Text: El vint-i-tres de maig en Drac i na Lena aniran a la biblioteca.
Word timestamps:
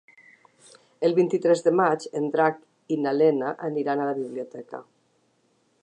El 1.07 1.11
vint-i-tres 1.19 1.61
de 1.67 1.73
maig 1.81 2.07
en 2.21 2.25
Drac 2.37 2.57
i 2.97 2.99
na 3.03 3.13
Lena 3.19 3.53
aniran 3.71 4.03
a 4.03 4.09
la 4.13 4.17
biblioteca. 4.23 4.83